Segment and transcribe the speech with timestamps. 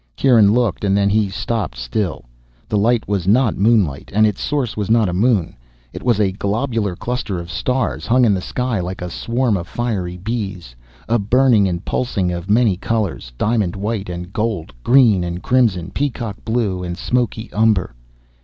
[0.15, 2.25] Kieran looked, and then he stopped still.
[2.67, 5.55] The light was not moonlight, and its source was not a moon.
[5.93, 9.67] It was a globular cluster of stars, hung in the sky like a swarm of
[9.67, 10.75] fiery bees,
[11.07, 16.37] a burning and pulsing of many colors, diamond white and gold, green and crimson, peacock
[16.43, 17.93] blue and smoky umber.